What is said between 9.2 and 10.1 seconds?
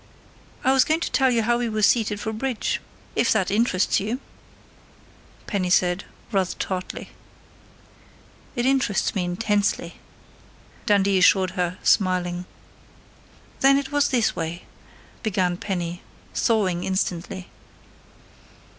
intensely,"